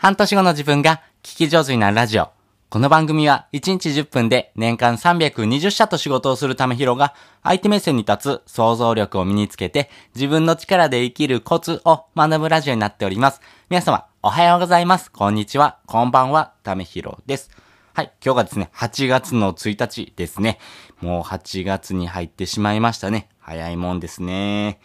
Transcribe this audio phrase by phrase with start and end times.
[0.00, 2.30] 半年後の自分が聞き上手になるラジオ。
[2.70, 7.12] この番組は1日10分で年間320社と仕事をするためひろが
[7.42, 13.42] 相手目線に立つ想像力を身につけて自分の力で生きるコツを学ぶラジオになっております。
[13.68, 15.12] 皆様おはようございます。
[15.12, 15.76] こんにちは。
[15.84, 16.54] こんばんは。
[16.62, 17.50] ためひろです。
[17.92, 18.12] はい。
[18.24, 20.58] 今日がですね、8月の1日ですね。
[21.02, 23.28] もう8月に入ってしまいましたね。
[23.38, 24.80] 早いもんですね。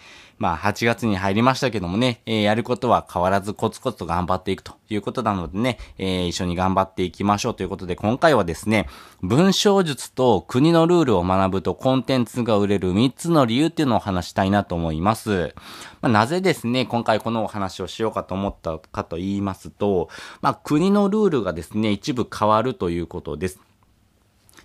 [0.45, 8.87] まあ、8月に入りましたけどもね、えーやることは変わらずコツコツと頑張っていくということなのでね、えー一緒に頑張っていきましょうということで、今回はですね、
[9.23, 15.55] 文章術と国のルールを学ぶとコンテンツが売れる3つの理由っていうのを話したいなと思います。
[16.01, 20.09] まあ、なぜですね、今回このお話をしようかと思ったかと言いますと、
[20.41, 23.64] まあ、国のルールがですね、一部変わるということです。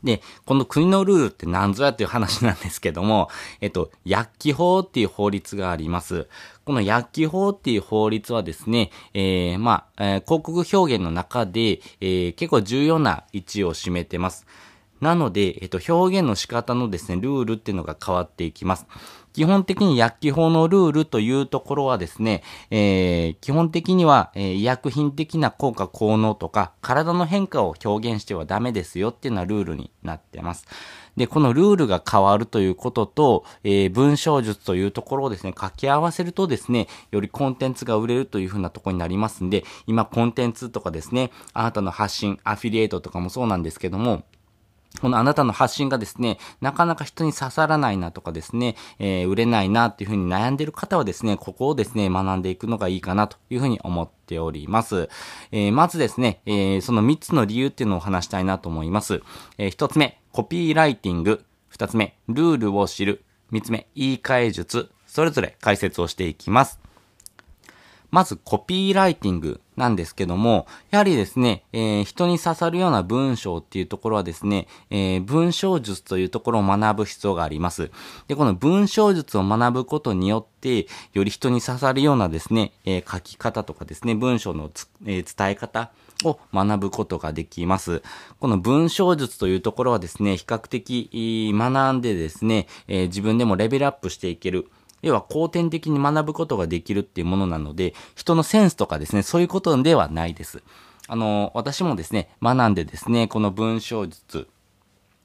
[0.03, 3.29] で、この国のルールって何ぞやっていう話なんですけども、
[3.61, 6.27] えっと、薬機法っていう法律があります。
[6.65, 14.47] この薬機法っていう法律はですね、えー、まあ、えー広告表現の中で、えー結構重要な位置を占めてます。
[15.01, 18.87] なので、えっと、表現の仕方のですね、ルールっていうのが変わっていきます。
[19.33, 30.67] 基本的に薬機法のルールというところはですね、えー基本的には、えー医薬品的な効果効能とか、体の変化を表現してはダメですよっていうのはルールになってます。
[31.17, 44.25] で、このルールが変わるということと、えー文章術というところをですね、掛け合わせるとですね、よりコンテンツが売れるというふうなところになりますんで、今コンテンツとかですね、あなたの発信、アフィリエイトとかもそうなんですけども、
[45.01, 55.09] このあなたの発信がですね、なかなか人に刺さらないなとかですね、えー売れないなっていうふうに悩んでいる方はですね、ここをですね、学んでいくのがいいかなというふうに思っております。
[55.53, 59.23] えーまずですね、えーその3つの理由っていうのを話したいなと思います。
[59.59, 61.45] え1つ目、コピーライティング。
[61.73, 63.25] 2つ目、ルールを知る。
[63.53, 64.91] 3つ目、言い換え術。
[65.07, 66.81] それぞれ解説をしていきます。
[68.11, 77.91] まずコピーライティングなんですけども、やはりですね、えー人に刺さるような文章っていうところはですね、えー文章術というところを学ぶ必要があります。
[78.29, 84.71] で、この文章術を学ぶことによって、より人に刺さるようなですね、えー書き方とかですね、文章の、
[85.07, 85.91] えー伝え方
[86.25, 88.03] を学ぶことができます。
[88.39, 94.69] この文章術というところはですね、比較的学んでですね、えー自分でもレベルアップしていける。
[95.03, 100.63] 要は後天的に学ぶことができるっていうものなので、人のセンスとかですね、そういうことではないです。
[101.09, 104.49] あの、私もですね、学んでですね、この文章術、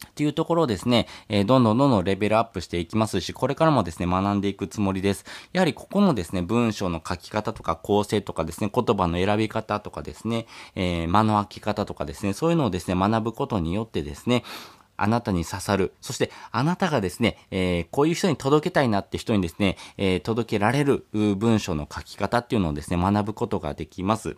[0.08, 5.26] っていうところをですね、えーどんどんどんどんレベルアップしていきますし、これからもですね、学んでいくつもりです。
[5.54, 14.44] やはりここのですね、文章の書き方とか構成とかですね、言葉の選び方とかですね、えー間の空き方とかですね、そういうのをですね、学ぶことによってですね、
[14.98, 15.94] あなたに刺さる。
[16.02, 24.38] そして、あなたがですね、えーこういう人に届けたいなって人にですね、えー届けられる文章の書き方っていうのをですね、学ぶことができます。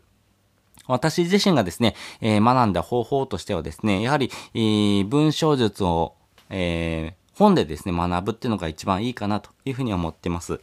[0.88, 6.16] 私自身がですね、えー学んだ方法としてはですね、やはり、えー文章術を、
[6.50, 10.60] えー本でですね、学ぶっていうのが一番いいかなというふうに思ってます。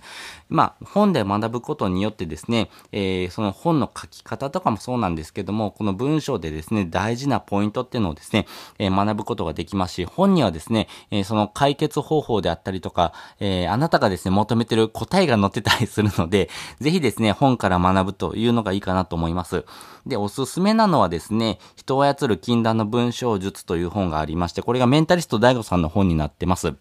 [0.48, 8.46] まあ、本で学ぶことによってですね、えーその本の書き方とかもそうなんですけども、この文章でですね、大事なポイントっていうのをですね、
[8.78, 16.48] えー学ぶことができますし、本にはですね、えーその解決方法であったりとか、えあなたがですね、求めてる答えが載ってたりするので、
[16.80, 19.64] ぜひですね、本から学ぶというのがいいかなと思います。
[20.06, 26.74] で、おすすめなのはですね、人を操る禁断の文章術という本がありまして、これがメンタリスト DAIGO さんの本になってます。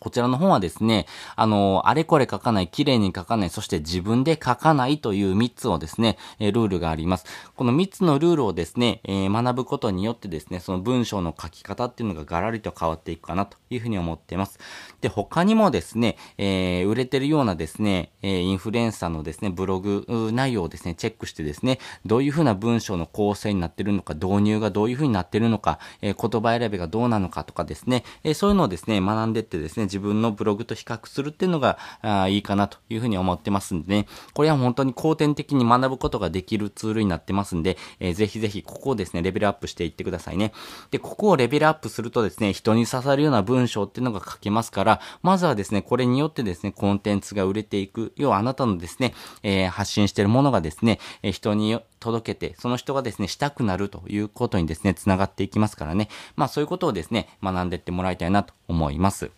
[0.00, 7.26] こちらの本はですね、あの、あれこれ書かない、綺麗に書かない、そして自分で書かないという3つをですね、えルールがあります。
[7.56, 14.58] この3つのルールをですね、えー学ぶことによってですね、その文章の書き方っていうのがガラリと変わっていくかなというふうに思っています。
[15.00, 40.52] で、他にもですね、えー売れてるようなですね、えインフルエンサーのですね、ブログ内容をですね、チェックしてですね、どういうふうな文章の構成になってるのか、導入がどういうふうになってるのか、えー言葉選びがどうなのかとかですね、えそういうのをですね、学んでってですね、自分のブログと比較するっていうのがあいいかなというふうに思ってますんでね、これは本当に後天的に学ぶことができるツールになってますんで、えーぜひぜひここをですね、レベルアップしていってくださいね。
[40.90, 56.08] で、ここをレベルアップするとですね、人に刺さるような文章っていうのが書けますから、まずはですね、これによってですね、コンテンツが売れていく、要はあなたのですね、えー発信してるものがですね、えー人に届けて、その人がですね、したくなるということにですね、つながっていきますからね。
[56.36, 59.30] まあそういうことをですね、学んでいってもらいたいなと思います。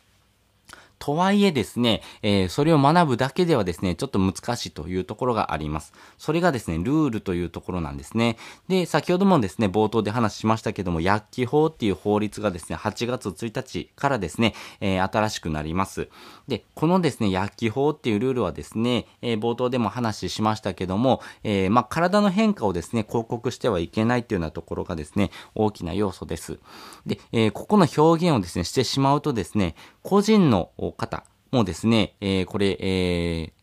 [1.00, 5.94] とはいえですね、えー、それを学ぶだけではですね、ちょっと難しいというところがあります。
[6.18, 8.36] それがですね、ルールというところなんですね。
[8.68, 16.10] で、先ほどもですね、冒頭で話しましたけども、薬機法っていう法律がですね、8月1日からですね、えー、新しくなります。
[16.48, 26.58] で、このですね、薬機法っていうルールはですね、えー、冒頭でも話しましたけども、えー、まあ、体の変化をですね、広告してはいけないっていうようなところがですね、大きな要素です。
[27.06, 33.60] で、え、ここの表現をですね、してしまうとですね、個人の方もですね、えー、これ、えー、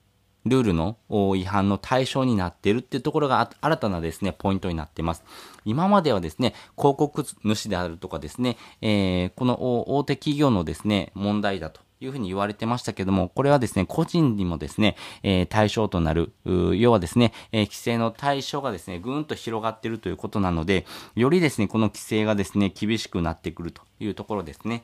[0.49, 0.97] ルールの
[1.35, 5.23] 違反の対象になっているっていうところが新たなですね、ポイントになっています。
[5.65, 20.85] 今まではですね、広告主であるとかですね、えー、この大手企業のですね、問題だというふうに言われてましたけども、これはですね、個人にもですね、えー、対象となる、要はですね、えー、規制の対象がですね、ぐんと広がっているということなので、
[21.15, 24.83] よりですね、この規制がですね、厳しくなってくるというところですね。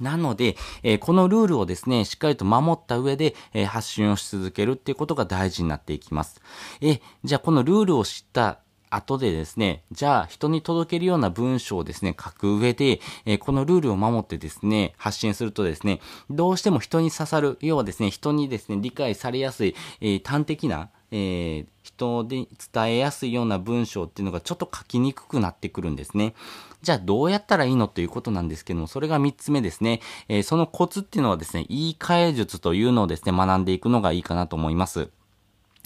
[0.00, 6.40] なので、えー、このルールをですね、しっかりと守った上で、えー、発信をし続けるっていうことが大事になっていきます。
[6.80, 8.60] えじゃあこのルールを知った
[8.90, 26.34] 後でですね、じゃあ人に届けるような文章をですね、書く上で、えー、このルールを守ってですね、発信するとですね、どうしても人に刺さる、要はですね、人にですね、理解されやすい、えー、端的な、えー、人で伝えやすいような文章っていうのがちょっと書きにくくなってくるんですね。
[26.82, 30.00] じゃあどうやったらいいのということなんですけども、それが3つ目ですね。
[30.28, 35.10] えー、そのコツっていうのはですね、言い換え術というのをですね、学んでいくのがいいかなと思います。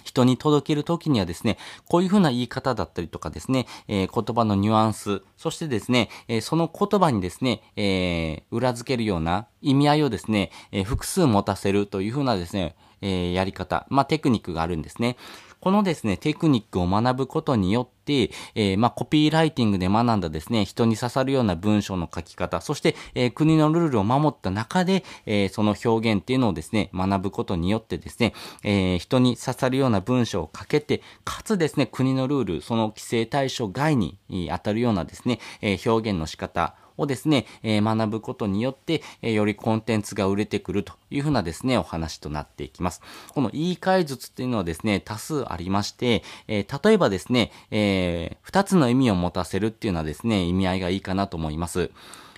[0.05, 1.59] 人に届けるときにはですね、
[1.89, 15.17] こういうふうな言い方だったりとかですね、えー、言葉のニュアンス、そしてですね、えー、その言葉にですね、えー、裏付けるような意味合いをですね、え複数持たせるというふうなですね、えやり方、まあ、テクニックがあるんですね。
[15.65, 34.19] このですね、テクニックを学ぶことによって、えー、まあ、コピーライティングで学んだですね、人に刺さるような文章の書き方、そして、えー、国のルールを守った中で、えー、その表現っていうのをですね、学ぶことによってですね、え人に刺さるような文章を書けて、かつですね、国のルール、その規制対象外に
[34.51, 43.01] 当たるようなですね、え表現の仕方、をですね、え、学ぶことによって、え、よりコンテンツが売れてくるというふうなですね、お話となっていきます。
[43.33, 51.91] この言い換え術っていうのはですね、多数ありまして、え、例えばですね、えー、二つの意味を持たせるっていうのはですね、意味合いがいいかなと思います。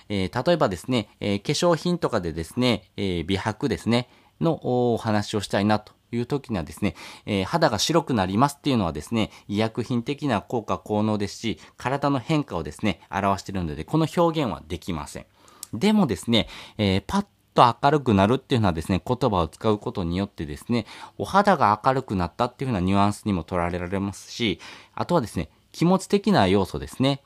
[0.09, 4.09] えー、例えばですね、えー、化粧品とかでですね、えー、美白ですね、
[4.41, 4.59] の
[4.93, 6.95] お話をしたいなという時にはですね、
[7.25, 15.25] えー、肌が白くなりますっていうのはですね、医薬品的な効果効能ですし、体の変化をですね、表しているので、この表現はできません。
[15.73, 20.85] でもですね、えー、パッと明るくなるっていうのはですね、言葉を使うことによってですね、
[21.17, 24.59] お肌が明るくなったっていうふうなニュアンスにも取られられますし、
[24.93, 27.21] あとはですね、気持ち的な要素ですね。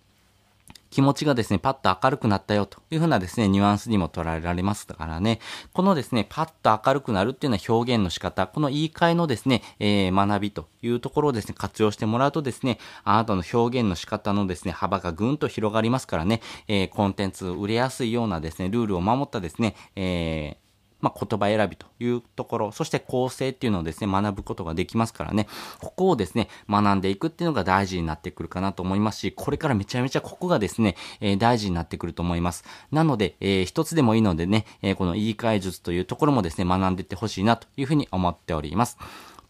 [0.92, 5.40] 気持ちがですね、パッと明るくなったよというふうなですね、ニュアンスにも捉えられますからね、
[5.74, 20.71] このですね、パッと明るくなるっていうのは表現の仕方、この言い換えのですね、えー、学びというところをですね、活用してもらうとですね、あなたの表現の仕方のですね、幅がぐんと広がりますからね、えー、コンテンツ売れやすいようなですね、ルールを守ったですね、えー
[21.02, 25.48] まあ、言葉選びというところ、そして構成っていうのをですね、学ぶことができますからね、
[25.80, 32.64] ここをですね、学んでいくっていうのが大事になってくるかなと思いますし、これからめちゃめちゃここがですね、えー、大事になってくると思います。
[32.92, 38.98] なので、えー、一つでもいいのでね、えー、この言い換え術というところもですね、学んでいってほしいなというふうに思っております。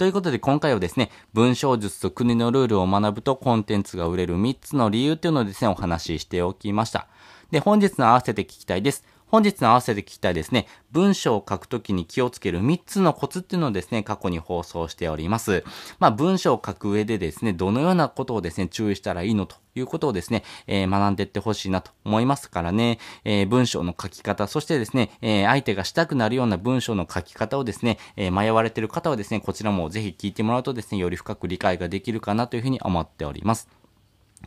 [0.02, 7.08] ということで今回はですね、文章術と国のルールを学ぶとコンテンツが売れる3つの理由というのをですね、お話ししておきました。
[7.52, 9.06] で、本日の合わせて聞きたいです。
[9.32, 15.64] 本日の合わせて聞きたいですね、文章を書くときに気をつける3つのコツっていうのをですね、過去に放送しております。
[16.00, 33.81] まあ、文章を書く上でですね、どのようなことをですね、注意したらいいのということをですね、えー、学んでいってほしいなと思いますからね、えー、文章の書き方、そしてですね、えー、相手がしたくなるような文章の書き方をですね、え迷われている方はですね、こちらもぜひ聞いてもらうとですね、より深く理解ができるかなというふうに思っております。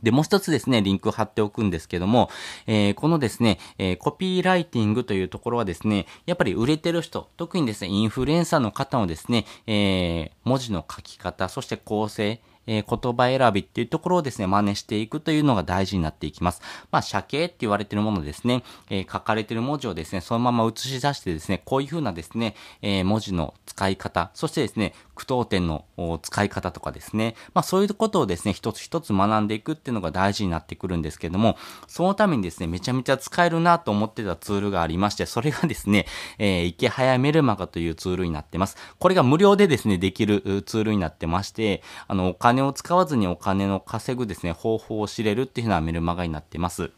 [0.03, 2.31] で、もう一つですね、リンク貼っておくんですけども、
[2.67, 16.63] えー、このですね、えー、コピーライティングというところはですね、やっぱり売れてる人、特にですね、インフルエンサーの方のですね、えー、文字の書き方、そして構成、えー、言葉選びっていうところをですね、真似していくというのが大事になっていきます。
[16.91, 25.85] まあ、写形って言われてるものですね、えー、書かれてる文字をですね、そのまま映し出してですね、こういう風なですね、えー、文字の使い方、そしてですね、句読点の
[26.23, 31.57] 使い方とかですね、まあそういうことをですね、一つ一つ学んでいくっていうのが大事になってくるんですけども、
[31.87, 36.07] そのためにですね、めちゃめちゃ使えるなと思ってたツールがありまして、それがですね、
[36.39, 38.77] えー、池早メルマガというツールになってます。
[38.99, 46.91] これが無料でですね、できるツールになってまして、あの、お金を使わずにお金の稼ぐですね、方法を知れるっていうようなメルマガになってます。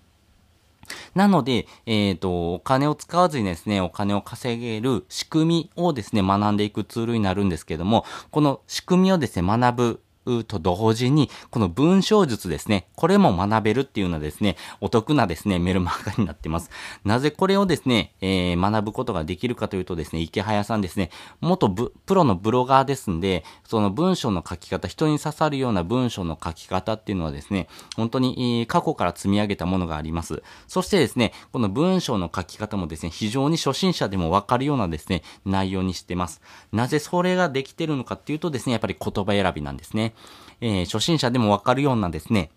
[1.14, 10.00] なので、えっ、ー、と、お金を使わずにですね、お金を稼げる仕組みをですね、学んでいくツールになるんですけども、この仕組みをですね、学ぶ
[10.44, 16.70] と同時に、この文章術ですね、これも学べるっていうのはですね、お得なですね、メルマガになってます。
[17.04, 30.42] なぜこれをですね、えー、学ぶことができるかというとですね、池早さんですね、元プロのブロガーですんで、その文章の書き方、人に刺さるような文章の書き方っていうのはですね、本当に、過去から積み上げたものがあります。
[30.66, 36.40] そしてですね、この文章の書き方もですね、非常に初心者でもわかるようなですね、内容にしてます。
[36.72, 40.14] なぜそれができてるのかっていうとですね、やっぱり言葉選びなんですね。
[40.60, 42.50] えー、初心者でもわかるようなですね、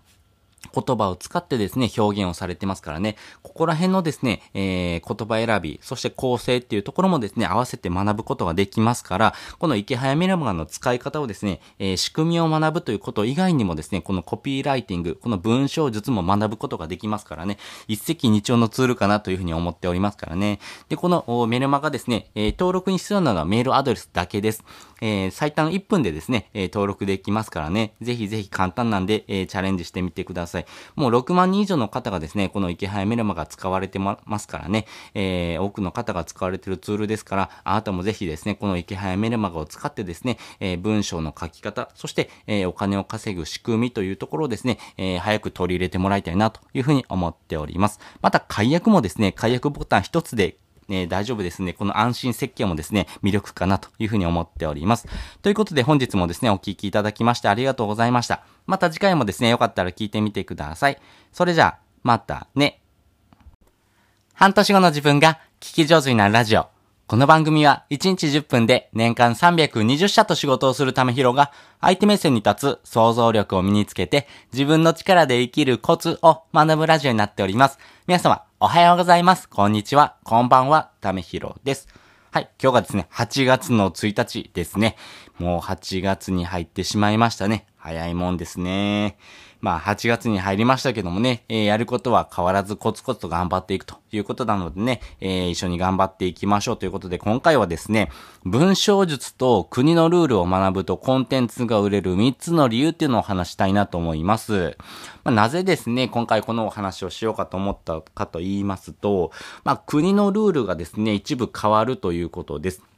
[0.74, 20.60] 言葉を使ってですね、表現をされてますからね、ここら辺のですね、えー、言葉選び、そして構成っていうところもですね、合わせて学ぶことができますから、この池早メルマガの使い方をですね、えー、仕組みを学ぶということ以外にもですね、このコピーライティング、この文章術も学ぶことができますからね、一石二鳥のツールかなというふうに思っておりますからね。
[20.90, 24.64] で、このメルマガですね、えー、登録に必要なのはメールアドレスだけです。
[25.02, 30.49] えー、最短1分でですね、え、登録できますからね、ぜひぜひ簡単なんで、え、チャレンジしてみてください。
[30.50, 30.66] さい
[30.96, 48.00] もう6万人以上の方がですね、この池早メルマが使われてますからね、えー、多くの方が使われてるツールですから、あなたもぜひですね、この池早メルマガを使ってですね、えー、文章の書き方、そして、えー、お金を稼ぐ仕組みというところをですね、えー、早く取り入れてもらいたいなというふうに思っております。
[48.22, 50.58] また、解約もですね、解約ボタン一つで
[50.90, 51.74] え、大丈夫ですね。
[51.74, 55.08] この安心設計もですね、魅力かなというふうに思っております。
[55.42, 58.44] ということで本日もですね、お聴きいただきましてありがとうございました。
[58.66, 61.00] また次回もですね、よかったら聞いてみてください。
[61.32, 62.82] それじゃあ、またね。
[64.34, 66.79] 半年後の自分が聞き上手になるラジオ。
[67.10, 71.52] この番組は1日10分で年間320社と仕事をするためひろが
[71.82, 77.80] 相手目線に立つ想像力を身につけて自分の力で生きるコツを学ぶラジオになっております。
[78.06, 79.50] 皆様おはようございます。
[79.50, 80.18] こんにちは。
[80.24, 80.92] こんばんは。
[81.02, 81.88] ためひろです。
[82.30, 82.50] はい。
[82.62, 84.96] 今日がですね、8月の1日ですね。
[85.40, 87.66] もう8月に入ってしまいましたね。
[87.76, 89.18] 早いもんですね。
[89.62, 98.10] まあ、8月に入りましたけどもね、えー、やることは変わらずコツコツと頑張っていくということなのでね、えー、一緒に頑張っていきましょうということで、今回はですね、
[98.46, 104.78] 文章術と国のルールを学ぶとコンテンツが売れる3つの理由っていうのを話したいなと思います。
[105.26, 109.32] まあ、なぜですね、今回このお話をしようかと思ったかと言いますと、
[109.66, 112.89] まあ、国のルールがですね、一部変わるということです。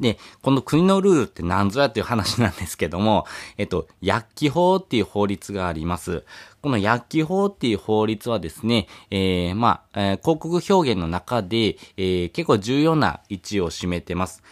[0.00, 3.26] で、この国のルールって何ぞやっていう話なんですけども、
[3.58, 6.24] えっと、薬機法っていう法律があります。
[6.62, 14.42] この薬機法っていう法律はですね、えー、まあ、えー、広告表現の中で、えー、結構重要な位置を占めてます。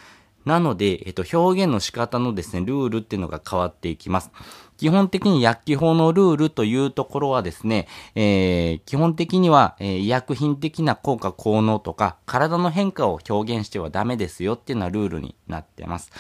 [0.44, 4.30] なので、えっと、表現の仕方のですね、ルールっていうのが変わっていきます。
[4.76, 16.10] 基本的に薬機法のルールというところはですね、えー、基本的には、え、医薬品的な効果効能とか、体の変化を表現してはダメですよっていうのはルールになってます。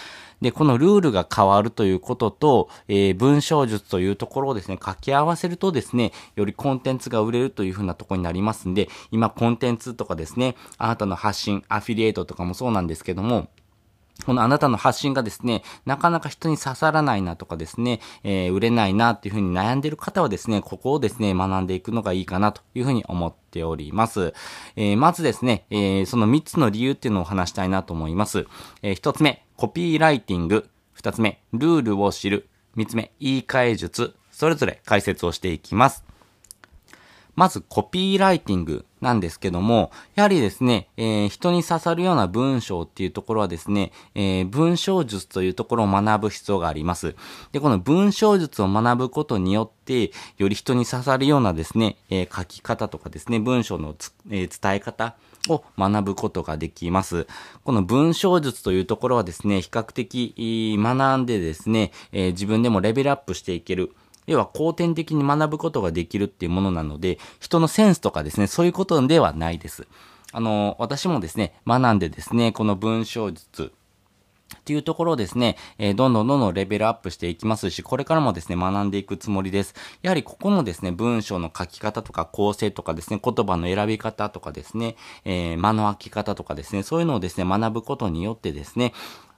[0.40, 13.48] で、このルールが変わるということと、えー、文章術というところをですね、掛け合わせるとですね、よりコンテンツが売れるというふうなところになりますんで、今コンテンツとかですね、あなたの発信、アフィリエイトとかもそうなんですけども、
[14.26, 24.34] このあなたの発信がですね、なかなか人に刺さらないなとかですね、えー、売れないなっていうふうに悩んでる方はですね、ここをですね、学んでいくのがいいかなというふうに思っております。
[24.74, 28.46] えー、まずですね、えー、その3つの理由っていうのを話したいなと思います。
[28.82, 30.68] え1つ目、コピーライティング。
[30.98, 32.48] 2つ目、ルールを知る。
[32.76, 34.16] 3つ目、言い換え術。
[34.32, 36.04] それぞれ解説をしていきます。
[37.36, 47.14] まずコピーライティングなんですけども、やはりですね、えー、人に刺さるような文章っていうところはですね、えー、文章術というところを学ぶ必要があります。
[47.52, 53.94] で、この文章術を学ぶことによって、より人に刺さるようなですね、えー、書き方とかですね、文章の
[54.30, 55.14] え伝え方
[55.48, 57.28] を学ぶことができます。
[57.62, 63.92] この文章術というところはですね、比較的学んでですね、え自分でもレベルアップしていける。
[64.26, 69.86] 要は後天的に学ぶことができるっていうものなので、人のセンスとかですね、そういうことではないです。
[70.32, 73.72] あの、私もですね、学んでですね、この文章術、
[74.54, 79.74] っていうところをですね、えー、どんどんどんどんレベルアップしていきますし、これからもですね、学んでいくつもりです。
[80.02, 88.92] やはりここのですね、文章の書き方とか構成とかですね、言葉の選び方とかですね、えー、間の開き方とかですね、そういうのをですね、学ぶことによってですね、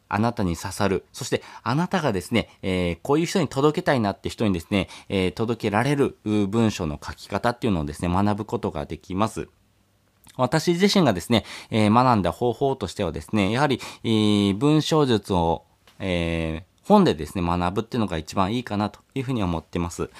[0.08, 1.04] あなたに刺さる。
[1.12, 9.48] そして、あなたがですね、えー、こういう人に届けたいなって人にですね、えー、届けられる文章の書き方っていうのをですね、学ぶことができます。
[10.36, 15.64] 私自身がですね、えー、学んだ方法としてはですね、やはり、えー、文章術を、
[15.98, 20.10] えー、本でですね、学ぶっていうのが一番いいかなというふうに思ってます。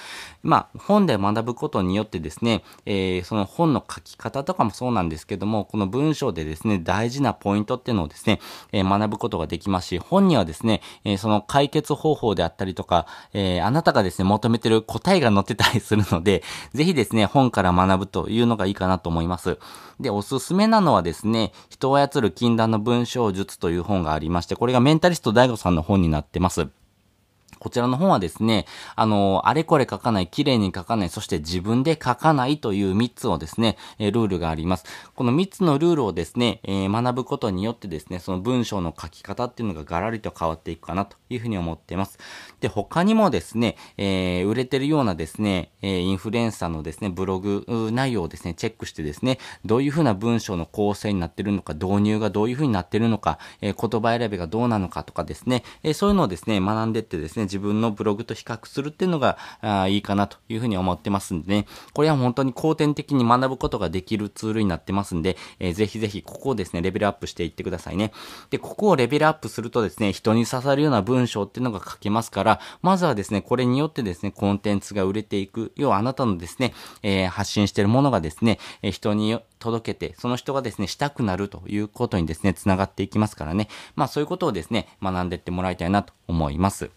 [0.43, 8.39] まあ、本で学ぶことによってですね、えー、その本の書き方とかもそうなんですけども、この文章でですね、大事なポイントっていうのをですね、
[8.71, 19.57] えー、学ぶことができますし、本にはですね、えー、その解決方法であったりとか、えあなたがですね、求めてる答えが載ってたりするので、ぜひですね、本から学ぶというのがいいかなと思います。
[19.99, 26.69] で、おすすめなのはですね、人を操る禁断の文章術という本がありまして、これがメンタリスト DAIGO さんの本になってます。
[27.59, 34.85] こちらの本はですね、あの、あれこれ書かない、綺麗に書かない、そして自分で書かないという3つをですね、えルールがあります。
[35.15, 42.17] この3つのルールをですね、えー、学ぶことによってですね、その文章の書き方っていうのがガラリと変わっていくかなというふうに思っています。
[42.61, 68.13] で、他にもですね、えー、売れてるようなですね、えー、インフルエンサーのですね、ブログ内容をですね、チェックしてですね、どういうふうな文章の構成になってるのか、導入がどういうふうになってるのか、え言葉選びがどうなのかとかですね、えそういうのをですね、学んでってですね、自分のブログと比較するっていうのがあいいかなというふうに思ってますんでね、これは本当に後天的に学ぶことができるツールになってますんで、えー、ぜひぜひここをですね、レベルアップしていってくださいね。
[68.51, 83.67] で、ここをレベルアップするとですね、人に刺さるような文章っていうのが書けますから、まずはですね、これによってですね、コンテンツが売れていく、要はあなたのですね、えー、発信してるものがですね、えー、人に届けて、その人がですね、したくなるということにですね、つながっていきますからね。
[83.95, 86.89] まあそういうことをですね、学んでいってもらいたいなと思います。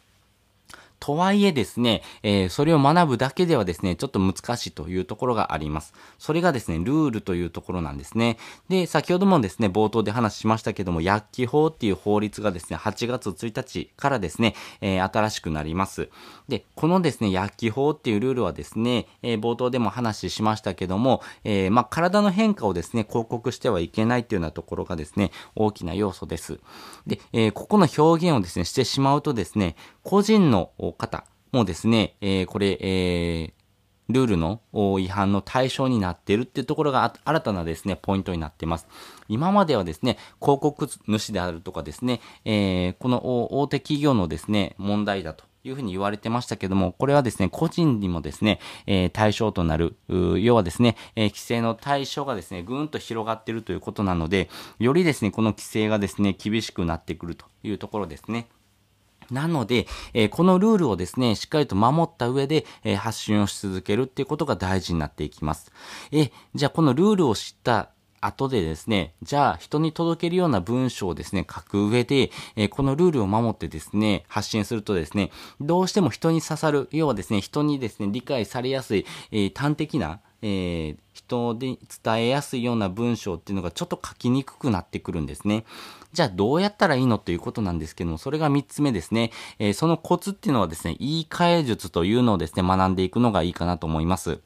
[1.02, 5.94] とはいえですね、えー、それを学ぶだけではですね、ちょっと難しいというところがあります。
[6.16, 8.38] それがですね、ルールというところなんですね。
[8.68, 16.08] で、先ほどもですね、冒頭で話しましたけども、薬機法っていう法律がですね、8月1日からですね、えー、新しくなります。
[16.48, 26.60] で、このですね、薬機法っていうルールはですね、えー、冒頭でも話しましたけども、えまあ、体の変化をですね、広告してはいけないっていうようなところがですね、大きな要素です。
[27.08, 33.62] で、えここの表現をですね、してしまうとですね、個人の方もですね、えー、これ、えー、
[34.08, 34.60] ルールの
[34.98, 38.86] 違反の対象になっているっていうところが新たなですね、ポイントになっています。
[39.28, 58.48] 今まではですね、広告主であるとかですね、えー、この大手企業のですね、問題だというふうに言われてましたけども、これはですね、個人にもですね、えー、対象となる、要はですね、えー、規制の対象がですね、ぐーんと広がっているということなので、よりですね、この規制がですね、厳しくなってくるというところですね。
[59.32, 65.72] なので、えー、このルールをですね、しっかりと守った上で、えー、発信をし続けるっていうことが大事になっていきます。
[66.12, 67.90] えじゃあこのルールを知った
[68.22, 75.30] 後でですね、じゃあ人に届けるような文章をですね、書く上で、えー、このルールを守ってですね、発信するとですね、
[75.60, 85.64] どうしても人に刺さる、要はですね、人にですね、理解されやすい、えー、端的な、えー、人で伝えやすいような文章っていうのがちょっと書きにくくなってくるんですね。
[86.12, 89.32] じゃあどうやったらいいのということなんですけども、それが3つ目ですね。
[89.58, 94.40] えー、そのコツっていうのはですね、言い換え術というのをですね、学んでいくのがいいかなと思います。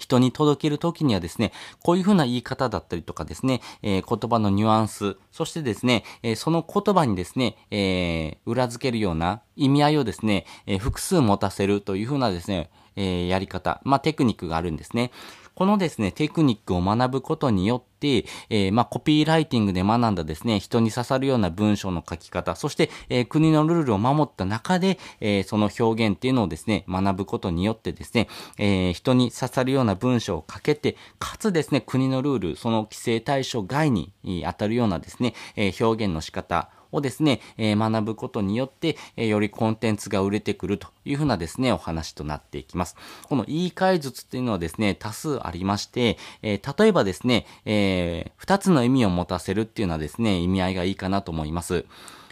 [0.00, 15.12] 人に届けるときにはですね、こういうふうな言い方だったりとかですね、えー、言葉のニュアンス、そしてですね、えー、その言葉にですね、えー、裏付けるような意味合いをですね、え複数持たせるというふうなですね、えやり方、まあ、テクニックがあるんですね。
[15.54, 34.12] このですね、テクニックを学ぶことによって、えー、まあ、コピーライティングで学んだですね、人に刺さるような文章の書き方、そして、えー、国のルールを守った中で、えー、その表現っていうのをですね、学ぶことによってですね、え人に刺さるような文章を書けて、かつですね、国のルール、その規制対象外に
[34.44, 42.96] 当たるようなですね、え表現の仕方、をですね、え、学ぶことによって、え、よりコンテンツが売れてくるというふうなですね、お話となっていきます。
[43.28, 51.84] この言い換え術っていうのはですね、多数ありまして、え、例えばですね、え二つの意味を持たせるっていうのはですね、意味合いがいいかなと思います。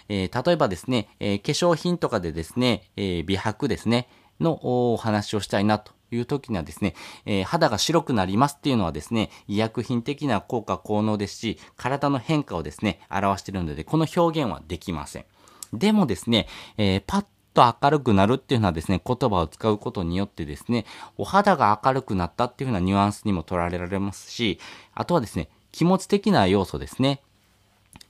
[0.09, 4.09] え例えばですね、え化粧品とかでですね、え美白ですね、
[4.41, 4.59] の
[4.93, 6.95] お話をしたいなという時にはですね、
[7.27, 15.25] えー、肌が白くなりますっていうのはですね、医薬品的な効果効能ですし、体の変化をですね、表しているので、この表現はできません。
[15.73, 24.59] でもですね、えー、パッと明るくなるっていうのはですね、言葉を使うことによってですね、お肌が明るくなったっていうふうなニュアンスにも取られられますし、
[24.95, 27.21] あとはですね、気持ち的な要素ですね。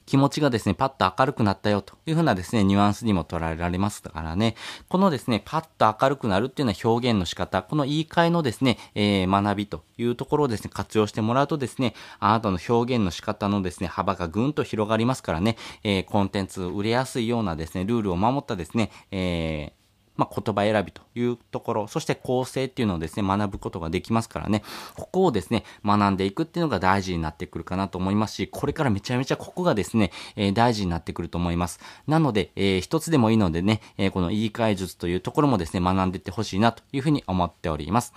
[0.09, 4.57] 気持ちがですね、パッと明るくなったよというふうなですね、ニュアンスにも捉えられますからね、
[4.89, 19.78] このですね、パッと明るくなるっていうのは表現の仕方、この言い換えのですね、えー、学びというところをですね、活用してもらうとですね、あなたの表現の仕方のですね、幅がぐんと広がりますからね、えー、コンテンツ売れやすいようなですね、ルールを守ったですね、えー
[20.19, 24.65] まあ、言葉選びというところ、そして構成っていうのをですね、学ぶことができますからね、
[24.97, 31.79] ここをですね、学んでいくっていうのが大事になってくるかなと思いますし、これからめちゃめちゃここがですね、えー、大事になってくると思います。
[32.09, 38.13] なので、えー、一つでもいいのでね、えー、この言い換え術というところもですね、学んでいってほしいなというふうに思っております。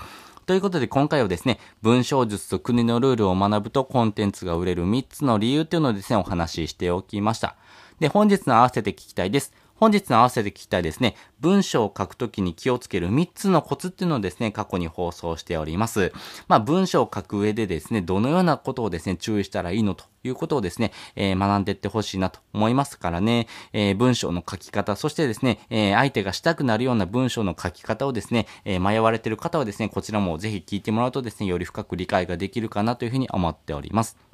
[0.47, 7.55] ということで今回はですね、文章術と国のルールを学ぶとコンテンツが売れる3つの理由というのをですね、お話ししておきました。
[7.99, 9.53] で、本日の合わせて聞きたいです。
[9.81, 16.13] 本日の合わせて聞きたいですね、文章を書くときに気をつける3つのコツっていうのをですね、過去に放送しております。
[16.47, 34.30] まあ、文章を書く上でですね、どのようなことをですね、注意したらいいのということをですね、えー、学んでいってほしいなと思いますからね、えー、文章の書き方、そしてですね、えー、相手がしたくなるような文章の書き方をですね、え迷われている方はですね、こちらもぜひ聞いてもらうとですね、より深く理解ができるかなというふうに思っております。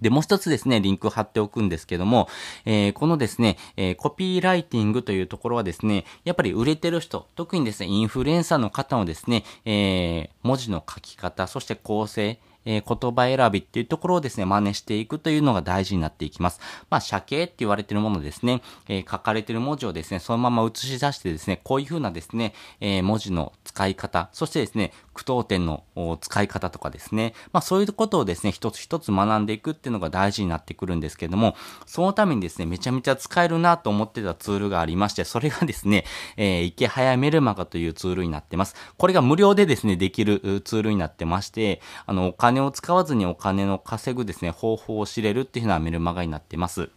[0.00, 2.28] で、もう一つですね、リンク貼っておくんですけども、
[2.64, 16.60] えー、このですね、えー、コピーライティングというところはですね、やっぱり売れてる人、特にですね、インフルエンサーの方のですね、えー、文字の書き方、そして構成、えー、言葉選びっていうところをですね、真似していくというのが大事になっていきます。
[16.90, 25.84] まあ、写形って言われてるものですね、えー、書かれてる文字をですね、そのまま映し出してですね、こういう風なですね、えー、文字の使い方、そしてですね、句読点の
[26.20, 36.04] 使い方とかですね、まあそういうことをですね、一つ一つ学んでいくっていうのが大事になってくるんですけども、そのためにですね、めちゃめちゃ使えるなと思ってたツールがありまして、それがですね、
[36.36, 38.74] えー、池早メルマガというツールになってます。
[38.98, 46.90] これが無料でですね、できるツールになってまして、あの、お金を使わずにお金の稼ぐですね、方法を知れるっていうようなメルマガになってます。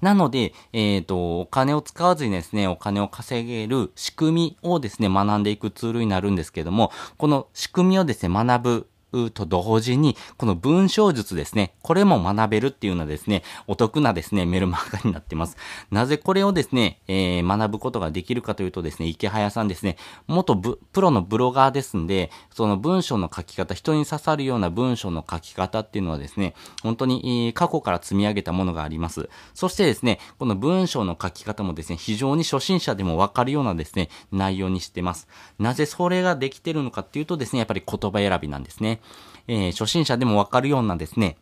[0.00, 8.88] なので、えっ、ー、と、お金を使わずにですね、お金を稼げる仕組みをですね、学んでいくツールになるんですけども、この仕組みをですね、学ぶ
[9.32, 15.56] と同時に、この文章術ですね、これも学べるっていうのはですね、お得なですね、メルマガになってます。
[15.90, 19.96] なぜこれをですね、えー、学ぶことができるかというとですね、池早さんですね、
[20.26, 29.28] 元プロのブロガーですんで、その文章の書き方、人に刺さるような文章の書き方っていうのはですね、本当に、過去から積み上げたものがあります。
[29.54, 35.28] そしてですね、この文章の書き方もですね、非常に初心者でもわかるようなですね、内容にしてます。
[35.58, 39.00] なぜそれができてるのかっていうとですね、やっぱり言葉選びなんですね。
[39.46, 41.36] えー、初心者でもわかるようなですね、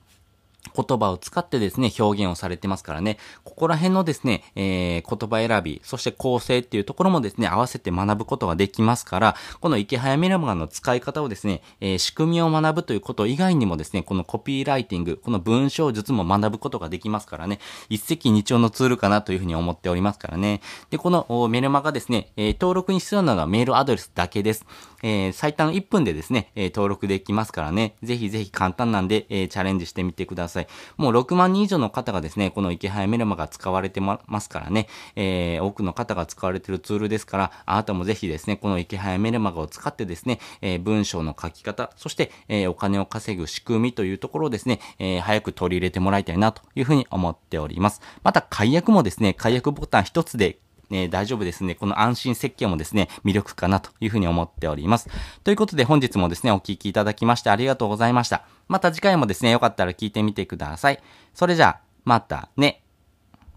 [0.74, 20.60] 言葉を使ってですね、表現をされてますからね、ここら辺のですね、えー、言葉選び、そして構成っていうところもですね、合わせて学ぶことができますから、この池早メルマガの使い方をですね、えー、仕組みを学ぶということ以外にもですね、このコピーライティング、この文章術も学ぶことができますからね、一石二鳥のツールかなというふうに思っておりますからね。
[20.90, 24.64] で、このメルマガですね、えー、登録に必要なのはメールアドレスだけです。
[25.02, 30.51] えー、最短1分でですね、え登録できますからね、ぜひぜひ簡単なんで、えチャレンジしてみてください。
[30.52, 48.00] さいもう6万人以上の方がですね、この池早メルマが使われてますからね、えー、多くの方が使われてるツールですから、あなたもぜひですね、この池早メルマガを使ってですね、えー、文章の書き方、そして、えー、お金を稼ぐ仕組みというところをですね、えー、早く取り入れてもらいたいなというふうに思っております。
[48.22, 50.58] また、解約もですね、解約ボタン一つで
[50.92, 51.74] ね、大丈夫ですね。
[51.74, 55.08] この安心設計もですね、魅力かなというふうに思っております。
[55.42, 58.44] ということで本日もですね、お聴きいただきましてありがとうございました。
[58.68, 61.02] また次回もですね、よかったら聞いてみてください。
[61.34, 62.81] それじゃあ、またね。